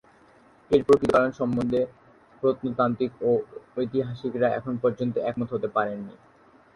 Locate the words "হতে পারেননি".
5.53-6.15